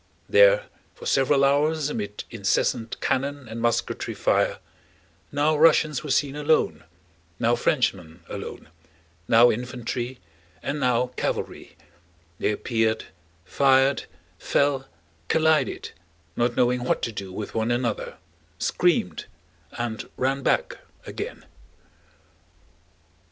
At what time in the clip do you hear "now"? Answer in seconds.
5.31-5.55, 7.37-7.55, 9.27-9.51, 10.79-11.11